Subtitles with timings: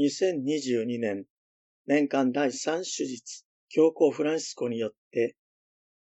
[0.00, 1.26] 2022年
[1.86, 5.36] 年間第3手術、教皇フランシスコによって、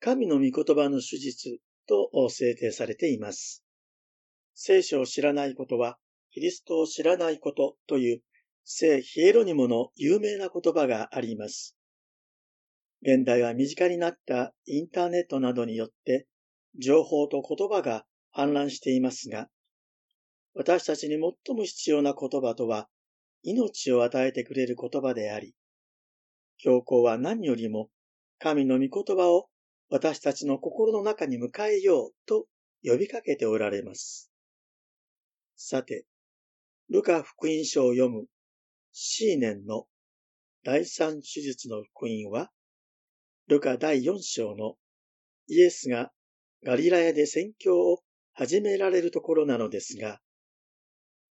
[0.00, 3.64] 神の御言葉の手術と制定されています。
[4.52, 5.96] 聖書を知らないことは、
[6.32, 8.22] キリストを知らないことという
[8.64, 11.76] 聖ヒエロニモの有名な言葉があります。
[13.02, 16.26] 現代は身近になったインターネットなどによって
[16.80, 18.04] 情報と言葉が
[18.34, 19.48] 氾濫していますが、
[20.52, 21.10] 私たちに
[21.46, 22.88] 最も必要な言葉とは
[23.44, 25.54] 命を与えてくれる言葉であり、
[26.58, 27.90] 教皇は何よりも
[28.38, 29.48] 神の御言葉を
[29.90, 32.46] 私たちの心の中に迎えようと
[32.82, 34.30] 呼びかけておられます。
[35.56, 36.06] さて、
[36.88, 38.24] ルカ福音書を読む
[38.92, 39.86] シーネンの
[40.64, 42.50] 第三手術の福音は、
[43.46, 44.76] ルカ第四章の
[45.48, 46.10] イエスが
[46.64, 47.98] ガリラヤで宣教を
[48.32, 50.20] 始められるところなのですが、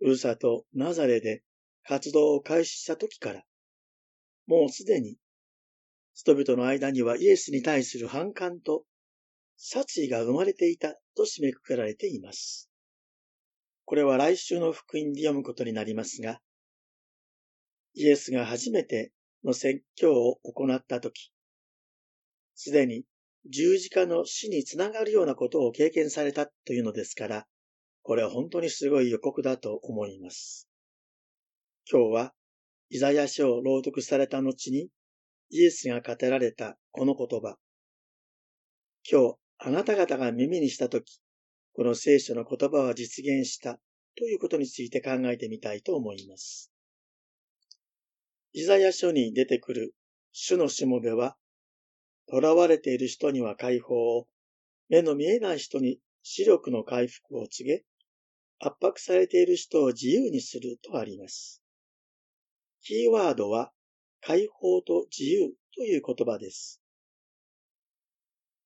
[0.00, 1.42] ウルサとナザレで
[1.86, 3.42] 活動を開始した時から、
[4.46, 5.16] もうすでに、
[6.14, 8.84] 人々の間にはイエスに対する反感と
[9.56, 12.70] 殺意が生まれていたと締めくくられています。
[13.84, 16.40] これは来週の福音で読むことになりますが、
[17.94, 19.12] イエスが初めて
[19.44, 21.32] の説教を行ったとき、
[22.54, 23.04] すでに
[23.46, 27.46] 十字架の死につながるようなことを経験されたというのですから、
[28.02, 30.68] これは本当にすごい予告だと思います。
[31.90, 32.32] 今日は、
[32.88, 34.88] イザヤ書を朗読された後に、
[35.50, 37.58] イエスが語られたこの言葉。
[39.06, 41.20] 今日、あなた方が耳にしたとき、
[41.74, 43.78] この聖書の言葉は実現した
[44.16, 46.72] ということについて考えてみたいと思います。
[48.54, 49.94] イザヤ書に出てくる
[50.32, 51.36] 主のしもべは、
[52.30, 54.26] 囚われている人には解放を、
[54.88, 57.84] 目の見えない人に視力の回復を告げ、
[58.58, 61.63] 圧迫されている人を自由にするとあります。
[62.86, 63.72] キーワードは
[64.20, 66.82] 解放と自由という言葉です。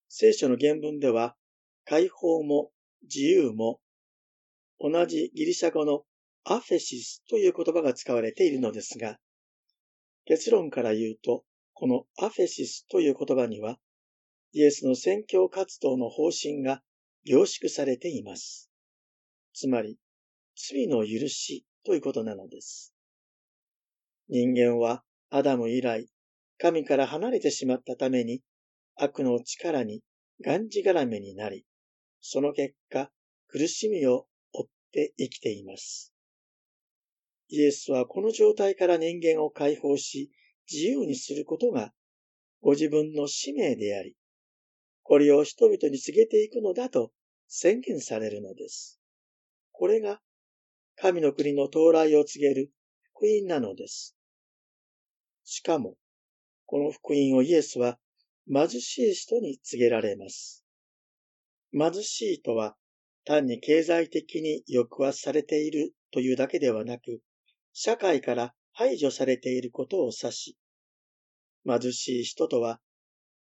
[0.09, 1.37] 聖書の原文では
[1.85, 2.69] 解放も
[3.03, 3.79] 自由も
[4.77, 6.03] 同じギリシャ語の
[6.43, 9.19] アフェシスという言葉が使われているのですが、
[10.25, 13.77] 結論から言うと、このアフェシスという言葉には、
[14.51, 16.81] イエスの宣教活動の方針が
[17.23, 18.69] 凝縮されています。
[19.53, 19.97] つまり、
[20.55, 22.93] 罪の許しということなのです。
[24.29, 26.07] 人間はアダム以来、
[26.59, 28.43] 神から離れてしまったために、
[28.95, 30.01] 悪の力に
[30.45, 31.65] がんじがらめになり、
[32.21, 33.11] その結果、
[33.47, 36.13] 苦しみを負って生きています。
[37.47, 40.29] イエスはこの状態から人間を解放し、
[40.71, 41.91] 自由にすることが、
[42.61, 44.15] ご自分の使命であり、
[45.01, 47.11] これを人々に告げていくのだと
[47.47, 48.99] 宣言されるのです。
[49.71, 50.21] これが、
[50.97, 52.71] 神の国の到来を告げる
[53.15, 54.18] 福音なのです。
[55.51, 55.95] しかも、
[56.67, 57.97] この福音をイエスは
[58.47, 60.63] 貧しい人に告げられます。
[61.71, 62.75] 貧しいとは
[63.25, 67.21] 単に経済的に抑圧されているというだけではなく、
[67.73, 70.57] 社会から排除されていることを指し、
[71.65, 72.79] 貧しい人とは、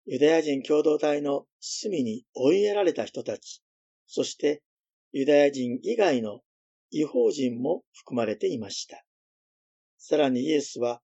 [0.06, 3.64] ユダヤ人共同体の隅に追いやられた人たち、
[4.06, 4.62] そして
[5.14, 6.42] ユダヤ人以外の
[6.92, 9.04] 違法人も含まれていました。
[9.98, 11.02] さらにイエスは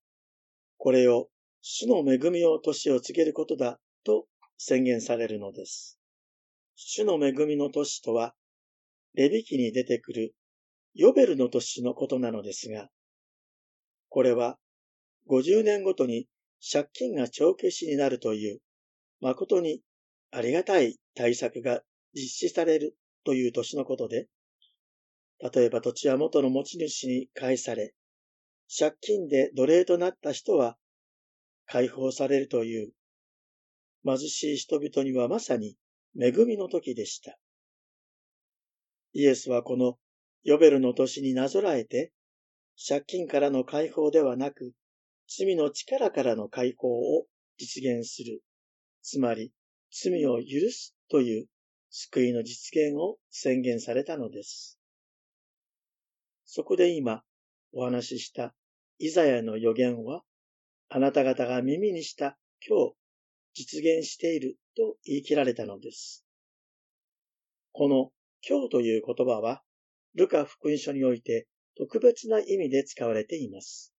[0.83, 1.29] これを
[1.61, 4.25] 主の恵みを年を告げることだと
[4.57, 5.97] 宣言されるのです。
[6.75, 8.35] 主の恵みの年とは、
[9.13, 10.35] レビ記に出てくる
[10.93, 12.89] ヨベルの年のことなのですが、
[14.09, 14.57] これは
[15.29, 16.27] 50年ごとに
[16.59, 18.59] 借金が帳消しになるという、
[19.21, 19.79] 誠に
[20.31, 21.81] ありがたい対策が
[22.13, 24.27] 実施されるという年のことで、
[25.39, 27.93] 例えば土地は元の持ち主に返され、
[28.75, 30.77] 借金で奴隷となった人は
[31.67, 32.91] 解放されるという、
[34.03, 35.77] 貧しい人々にはまさに
[36.19, 37.37] 恵みの時でした。
[39.13, 39.97] イエスはこの
[40.43, 42.11] ヨベルの年になぞらえて、
[42.87, 44.73] 借金からの解放ではなく、
[45.27, 47.27] 罪の力からの解放を
[47.57, 48.41] 実現する。
[49.03, 49.53] つまり、
[49.91, 51.45] 罪を許すという
[51.91, 54.79] 救いの実現を宣言されたのです。
[56.45, 57.23] そこで今
[57.71, 58.53] お話しした
[59.05, 60.23] イザヤの予言は、
[60.87, 62.93] あなた方が耳にした今日
[63.53, 66.25] 実現していると言い切られたのです。
[67.73, 68.11] この
[68.47, 69.61] 今日という言葉は、
[70.15, 73.93] ルカ福音書において特別な意味で使われています。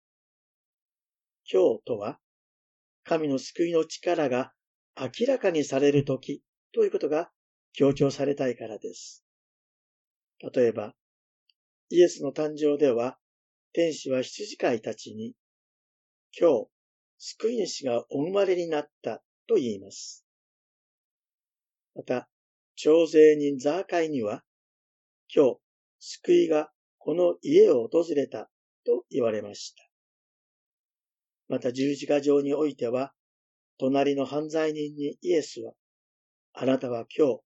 [1.52, 2.18] 今日とは、
[3.04, 4.54] 神の救いの力が
[4.98, 7.30] 明らかにされる時ということが
[7.74, 9.26] 強調されたいからです。
[10.54, 10.96] 例えば、
[11.90, 13.18] イエスの誕生では
[13.74, 15.34] 天使は羊飼いたちに、
[16.40, 16.68] 今日、
[17.18, 20.24] 救い主がお生まれになったと言います。
[21.96, 22.30] また、
[22.76, 24.44] 徴税人ザーカイには、
[25.36, 25.58] 今日、
[26.00, 28.52] 救いがこの家を訪れた
[28.86, 29.84] と言われました。
[31.48, 33.12] また十字架上においては、
[33.80, 35.74] 隣の犯罪人にイエスは、
[36.54, 37.40] あなたは今日、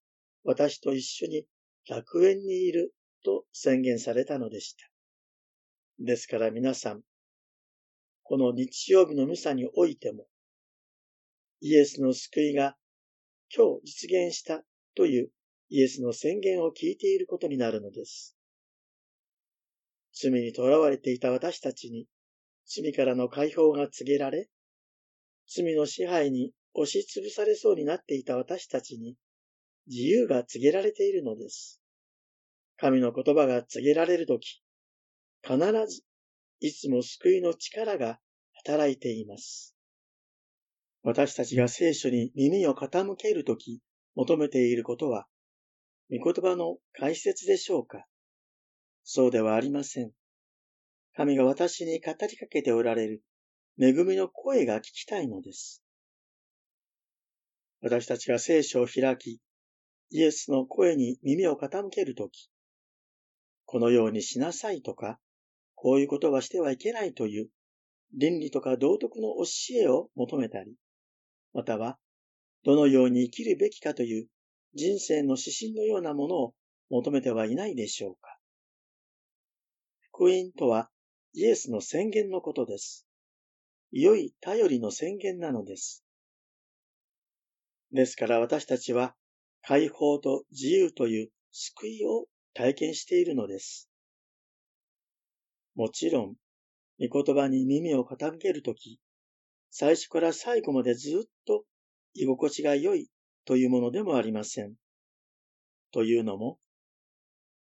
[0.43, 1.45] 私と一緒に
[1.89, 2.93] 楽園にいる
[3.23, 4.96] と宣言されたのでした。
[5.99, 7.01] ですから皆さん、
[8.23, 10.27] この日曜日のミサにおいても、
[11.59, 12.75] イエスの救いが
[13.55, 14.63] 今日実現した
[14.95, 15.31] という
[15.69, 18.37] イエスの宣言を聞いていることになるのです。
[20.13, 22.07] 罪に囚われていた私たちに
[22.65, 24.49] 罪からの解放が告げられ、
[25.47, 29.15] 罪の支配に押しつぶされそうになっていた私たちに
[29.87, 31.81] 自由が告げられているのです。
[32.77, 34.61] 神の言葉が告げられるとき、
[35.47, 35.57] 必
[35.87, 36.03] ず
[36.59, 38.19] いつも救いの力が
[38.65, 39.73] 働いています。
[41.03, 43.79] 私たちが聖書に耳を傾けるとき
[44.15, 45.25] 求めていることは、
[46.11, 48.05] 御言葉の解説でしょうか？
[49.05, 50.11] そうではありません。
[51.15, 53.23] 神が私に語りかけておられる
[53.79, 55.81] 恵みの声が聞きたいのです。
[57.81, 59.39] 私たちが聖書を開き、
[60.09, 62.49] イエスの声に耳を傾けるとき、
[63.65, 65.19] このようにしなさいとか、
[65.77, 67.49] こういうことはしてはいけないという
[68.11, 70.73] 倫理とか道徳の教えを求めたり、
[71.53, 71.99] または、
[72.63, 74.27] どのように生きるべきかという
[74.73, 76.53] 人生の指針のようなものを
[76.89, 78.39] 求めてはいないでしょうか。
[80.01, 80.89] 福音とは
[81.33, 83.05] イエスの宣言のことです。
[83.91, 86.03] 良い頼りの宣言なのです。
[87.91, 89.15] ですから私たちは
[89.61, 92.25] 解放と自由という救いを
[92.55, 93.89] 体験しているのです。
[95.77, 96.35] もちろん、
[96.99, 98.99] 御言葉に耳を傾けるとき、
[99.69, 101.65] 最初から最後までずっと
[102.15, 103.11] 居心地が良い
[103.45, 104.73] というものでもありません。
[105.91, 106.57] というのも、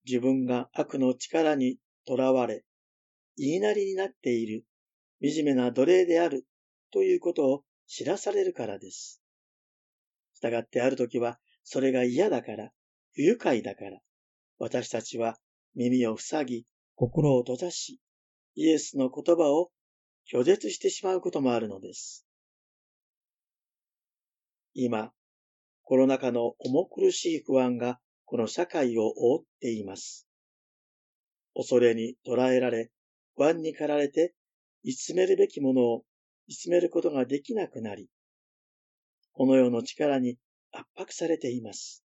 [0.05, 2.63] 自分が悪の力に囚われ、
[3.35, 4.63] 言いなりになっている
[5.21, 6.45] 惨めな奴隷である
[6.91, 9.21] ということを知らされるからです。
[10.41, 12.71] 従ってある時はそれが嫌だから、
[13.13, 13.99] 不愉快だから、
[14.57, 15.37] 私たちは
[15.75, 16.65] 耳を塞ぎ、
[16.99, 17.97] 心を閉ざし、
[18.55, 19.71] イエスの言葉を
[20.29, 22.25] 拒絶してしまうこともあるのです。
[24.73, 25.13] 今、
[25.83, 30.27] コロナ禍の重苦しい不安がこの社会を覆っています。
[31.55, 32.91] 恐れに捉えられ、
[33.37, 34.35] 不安に駆られて、
[34.83, 36.03] 見つめるべきものを
[36.49, 38.09] 見つめることができなくなり、
[39.31, 40.35] この世の力に
[40.73, 42.03] 圧迫されています。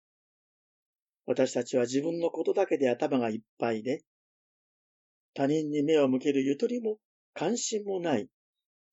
[1.27, 4.01] 私たちは自分のことだけで頭がいっぱいで、
[5.33, 6.97] 他人に目を向けるゆとりも
[7.33, 8.29] 関心もない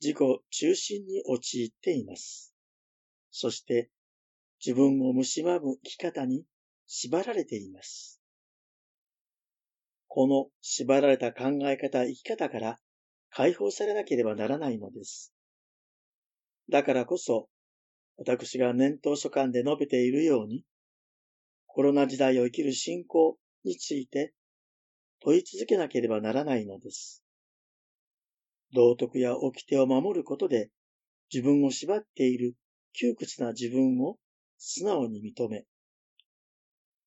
[0.00, 0.16] 自己
[0.50, 2.54] 中心に陥っています。
[3.30, 3.90] そして
[4.64, 6.44] 自分を蝕む生き方に
[6.86, 8.20] 縛られています。
[10.06, 12.78] この縛られた考え方、生き方から
[13.30, 15.34] 解放されなければならないのです。
[16.70, 17.48] だからこそ、
[18.16, 20.64] 私が年頭書簡で述べているように、
[21.66, 24.32] コロナ時代を生きる信仰について
[25.20, 27.22] 問い続けなければならないのです。
[28.72, 30.70] 道徳や掟を守ることで
[31.32, 32.54] 自分を縛っている
[32.92, 34.18] 窮屈な自分を
[34.58, 35.64] 素直に認め、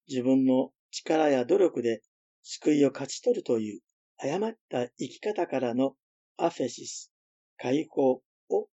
[0.08, 2.02] 自分の力や努力で
[2.44, 3.82] 救いを勝ち取るという
[4.18, 5.94] 誤った生き方からの
[6.38, 7.12] アフェシス、
[7.58, 8.68] 解放を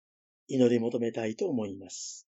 [0.48, 2.28] 祈り求めたいと思います。